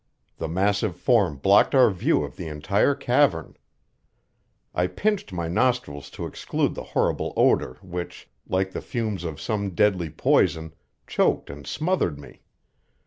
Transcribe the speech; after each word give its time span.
The 0.37 0.47
massive 0.47 0.95
form 0.95 1.37
blocked 1.37 1.75
our 1.75 1.91
view 1.91 2.23
of 2.23 2.35
the 2.35 2.47
entire 2.47 2.95
cavern. 2.95 3.55
I 4.73 4.87
pinched 4.87 5.31
my 5.31 5.47
nostrils 5.47 6.09
to 6.17 6.25
exclude 6.25 6.73
the 6.73 6.81
horrible 6.97 7.33
odor 7.37 7.77
which, 7.83 8.27
like 8.49 8.71
the 8.71 8.81
fumes 8.81 9.23
of 9.23 9.39
some 9.39 9.75
deadly 9.75 10.09
poison, 10.09 10.73
choked 11.05 11.51
and 11.51 11.67
smothered 11.67 12.17
me. 12.17 12.41